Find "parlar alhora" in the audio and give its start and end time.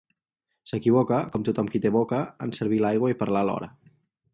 3.23-3.75